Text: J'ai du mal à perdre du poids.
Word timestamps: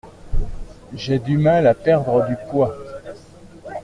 J'ai 0.95 1.19
du 1.19 1.37
mal 1.37 1.67
à 1.67 1.75
perdre 1.75 2.25
du 2.25 2.35
poids. 2.49 2.75